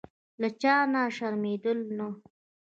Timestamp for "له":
0.41-0.47